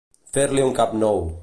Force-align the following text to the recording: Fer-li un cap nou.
Fer-li 0.37 0.65
un 0.69 0.73
cap 0.81 0.97
nou. 1.05 1.23